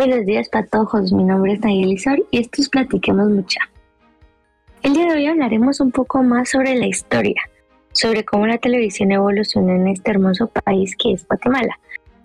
[0.00, 1.12] Buenos días, patojos.
[1.12, 3.60] Mi nombre es Nayeli Sol y esto es Platiquemos Mucha.
[4.82, 7.42] El día de hoy hablaremos un poco más sobre la historia,
[7.92, 11.78] sobre cómo la televisión evolucionó en este hermoso país que es Guatemala.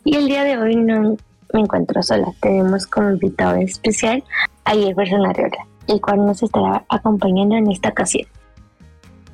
[0.06, 1.18] Y el día de hoy no
[1.52, 2.28] me encuentro sola.
[2.40, 4.24] Tenemos como invitado especial
[4.64, 8.26] a Jefferson Arriola, el cual nos estará acompañando en esta ocasión.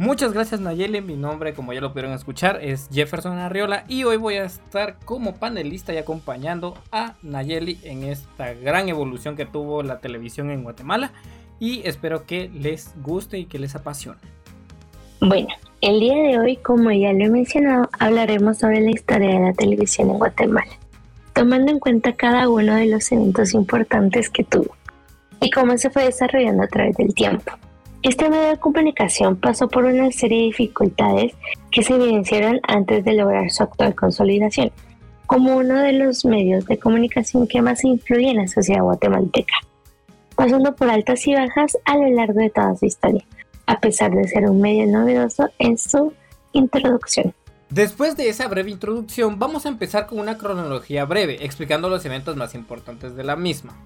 [0.02, 4.18] Muchas gracias Nayeli, mi nombre como ya lo pudieron escuchar es Jefferson Arriola y hoy
[4.18, 9.84] voy a estar como panelista y acompañando a Nayeli en esta gran evolución que tuvo
[9.84, 11.12] la televisión en Guatemala
[11.60, 14.18] y espero que les guste y que les apasione.
[15.20, 15.50] Bueno,
[15.82, 19.54] el día de hoy como ya lo he mencionado hablaremos sobre la historia de la
[19.54, 20.72] televisión en Guatemala,
[21.34, 24.76] tomando en cuenta cada uno de los eventos importantes que tuvo
[25.42, 27.52] y cómo se fue desarrollando a través del tiempo.
[28.04, 31.34] Este medio de comunicación pasó por una serie de dificultades
[31.70, 34.72] que se evidenciaron antes de lograr su actual consolidación,
[35.28, 39.54] como uno de los medios de comunicación que más influye en la sociedad guatemalteca,
[40.36, 43.24] pasando por altas y bajas a lo largo de toda su historia,
[43.68, 46.12] a pesar de ser un medio novedoso en su
[46.54, 47.36] introducción.
[47.70, 52.36] Después de esa breve introducción, vamos a empezar con una cronología breve, explicando los eventos
[52.36, 53.78] más importantes de la misma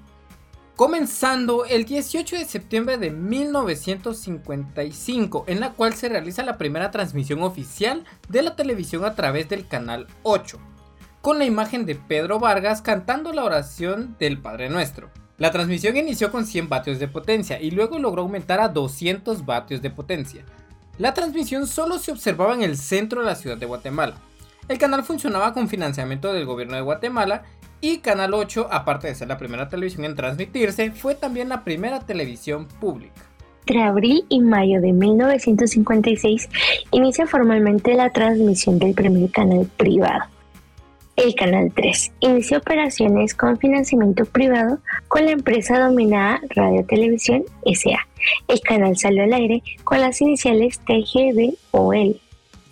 [0.75, 7.41] comenzando el 18 de septiembre de 1955, en la cual se realiza la primera transmisión
[7.43, 10.59] oficial de la televisión a través del canal 8,
[11.21, 15.09] con la imagen de Pedro Vargas cantando la oración del Padre Nuestro.
[15.37, 19.81] La transmisión inició con 100 vatios de potencia y luego logró aumentar a 200 vatios
[19.81, 20.43] de potencia.
[20.97, 24.15] La transmisión solo se observaba en el centro de la ciudad de Guatemala.
[24.67, 27.43] El canal funcionaba con financiamiento del gobierno de Guatemala
[27.81, 31.99] y Canal 8, aparte de ser la primera televisión en transmitirse, fue también la primera
[31.99, 33.21] televisión pública.
[33.67, 36.49] Entre abril y mayo de 1956
[36.91, 40.25] inicia formalmente la transmisión del primer canal privado,
[41.15, 42.11] el Canal 3.
[42.19, 48.07] Inició operaciones con financiamiento privado con la empresa dominada Radio Televisión SA.
[48.47, 52.21] El canal salió al aire con las iniciales TGBOL,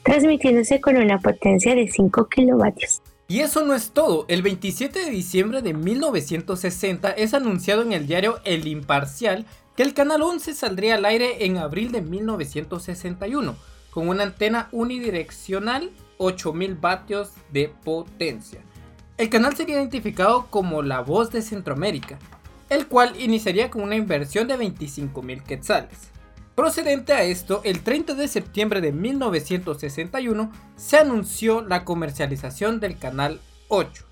[0.03, 3.01] transmitiéndose con una potencia de 5 kilovatios.
[3.27, 8.05] Y eso no es todo, el 27 de diciembre de 1960 es anunciado en el
[8.05, 9.45] diario El Imparcial
[9.75, 13.55] que el canal 11 saldría al aire en abril de 1961
[13.91, 18.61] con una antena unidireccional 8000 vatios de potencia.
[19.17, 22.19] El canal sería identificado como La Voz de Centroamérica,
[22.69, 26.12] el cual iniciaría con una inversión de 25.000 quetzales.
[26.55, 33.41] Procedente a esto, el 30 de septiembre de 1961 se anunció la comercialización del canal
[33.69, 34.05] 8.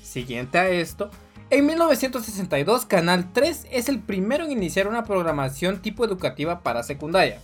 [0.00, 1.10] Siguiente a esto,
[1.50, 7.40] en 1962 Canal 3 es el primero en iniciar una programación tipo educativa para secundaria.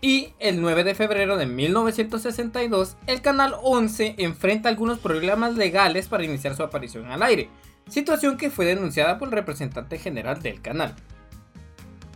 [0.00, 6.24] Y el 9 de febrero de 1962, el Canal 11 enfrenta algunos problemas legales para
[6.24, 7.48] iniciar su aparición al aire,
[7.88, 10.96] situación que fue denunciada por el representante general del canal.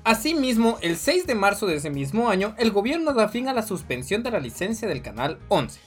[0.08, 3.60] Asimismo, el 6 de marzo de ese mismo año, el gobierno da fin a la
[3.60, 5.78] suspensión de la licencia del canal 11.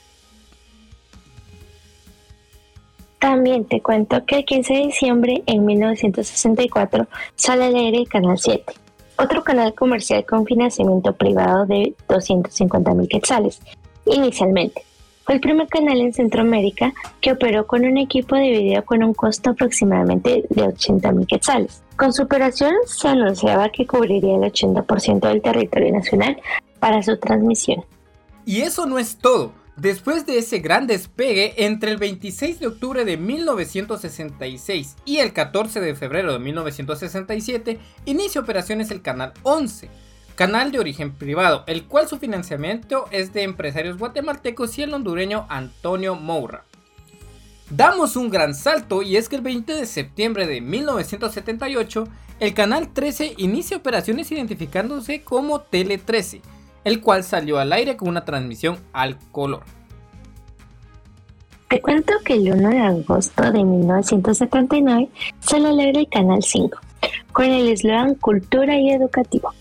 [3.17, 8.37] También te cuento que el 15 de diciembre en 1964 sale al aire el Canal
[8.37, 8.71] 7,
[9.17, 13.59] otro canal comercial con financiamiento privado de 250 mil quetzales,
[14.05, 14.83] inicialmente.
[15.23, 19.13] Fue el primer canal en Centroamérica que operó con un equipo de video con un
[19.13, 21.83] costo aproximadamente de 80 mil quetzales.
[21.95, 26.41] Con su operación se anunciaba que cubriría el 80% del territorio nacional
[26.79, 27.85] para su transmisión.
[28.45, 29.53] Y eso no es todo.
[29.77, 35.79] Después de ese gran despegue, entre el 26 de octubre de 1966 y el 14
[35.79, 39.89] de febrero de 1967, inicia operaciones el Canal 11,
[40.41, 45.45] canal de origen privado, el cual su financiamiento es de empresarios guatemaltecos y el hondureño
[45.49, 46.63] Antonio Moura.
[47.69, 52.07] Damos un gran salto y es que el 20 de septiembre de 1978
[52.39, 56.41] el canal 13 inicia operaciones identificándose como Tele 13,
[56.85, 59.61] el cual salió al aire con una transmisión al color.
[61.69, 65.07] Te cuento que el 1 de agosto de 1979
[65.39, 66.79] sale al aire el canal 5,
[67.31, 69.53] con el eslogan Cultura y Educativo.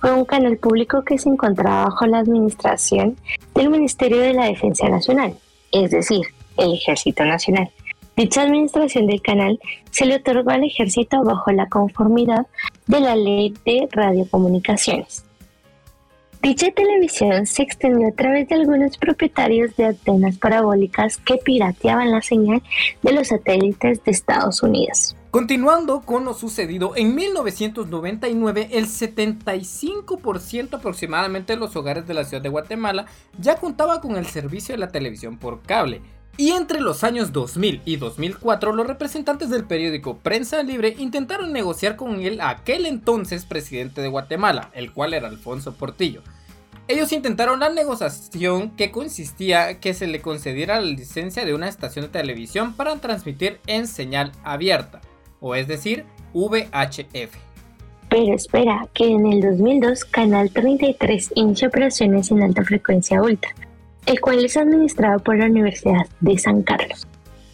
[0.00, 3.16] Fue un canal público que se encontraba bajo la administración
[3.54, 5.36] del Ministerio de la Defensa Nacional,
[5.72, 6.22] es decir,
[6.56, 7.70] el Ejército Nacional.
[8.16, 9.60] Dicha administración del canal
[9.90, 12.46] se le otorgó al ejército bajo la conformidad
[12.86, 15.24] de la ley de radiocomunicaciones.
[16.42, 22.22] Dicha televisión se extendió a través de algunos propietarios de antenas parabólicas que pirateaban la
[22.22, 22.62] señal
[23.02, 25.16] de los satélites de Estados Unidos.
[25.30, 32.42] Continuando con lo sucedido, en 1999 el 75% aproximadamente de los hogares de la ciudad
[32.42, 33.06] de Guatemala
[33.38, 36.02] ya contaba con el servicio de la televisión por cable,
[36.36, 41.96] Y entre los años 2000 y 2004, los representantes del periódico Prensa Libre intentaron negociar
[41.96, 46.22] con el aquel entonces presidente de Guatemala, el cual era Alfonso Portillo.
[46.88, 52.06] Ellos intentaron la negociación que consistía que se le concediera la licencia de una estación
[52.06, 55.00] de televisión para transmitir en señal abierta,
[55.40, 57.34] o es decir, VHF.
[58.08, 63.54] Pero espera, que en el 2002 Canal 33 inicia operaciones en alta frecuencia ultra
[64.06, 67.06] el cual es administrado por la Universidad de San Carlos.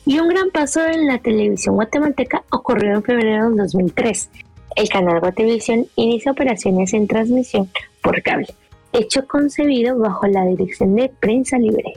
[0.05, 4.31] Y un gran paso en la televisión guatemalteca ocurrió en febrero de 2003.
[4.77, 7.69] El canal Guatevisión inicia operaciones en transmisión
[8.03, 8.49] por cable,
[8.93, 11.94] hecho concebido bajo la dirección de Prensa Libre.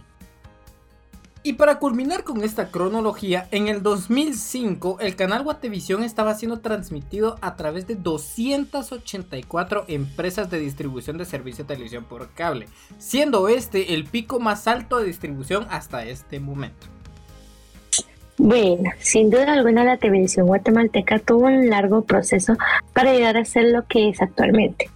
[1.42, 7.38] Y para culminar con esta cronología, en el 2005 el canal Guatevisión estaba siendo transmitido
[7.40, 13.94] a través de 284 empresas de distribución de servicio de televisión por cable, siendo este
[13.94, 16.88] el pico más alto de distribución hasta este momento.
[18.38, 22.58] Bueno, sin duda alguna la televisión guatemalteca tuvo un largo proceso
[22.94, 24.90] para llegar a ser lo que es actualmente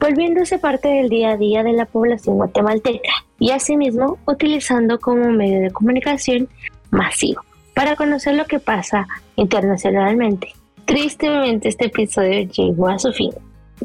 [0.00, 5.60] volviéndose parte del día a día de la población guatemalteca y asimismo utilizando como medio
[5.60, 6.48] de comunicación
[6.90, 7.42] masivo
[7.74, 10.54] para conocer lo que pasa internacionalmente.
[10.84, 13.32] Tristemente este episodio llegó a su fin.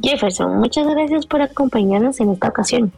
[0.01, 2.91] Jefferson, muchas gracias por acompañarnos en esta ocasión.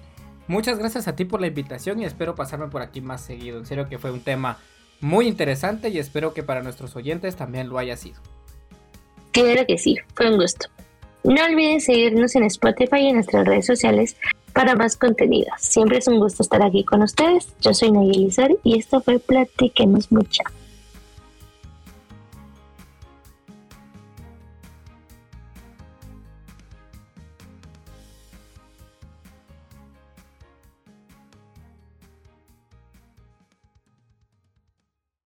[0.47, 3.57] Muchas gracias a ti por la invitación y espero pasarme por aquí más seguido.
[3.57, 4.57] En serio que fue un tema
[4.99, 8.19] muy interesante y espero que para nuestros oyentes también lo haya sido.
[9.31, 10.67] Claro que sí, fue un gusto.
[11.23, 14.17] No olviden seguirnos en Spotify y en nuestras redes sociales
[14.53, 15.51] para más contenido.
[15.57, 17.47] Siempre es un gusto estar aquí con ustedes.
[17.61, 18.31] Yo soy Nayeli
[18.63, 20.43] y esto fue Platiquemos Mucha.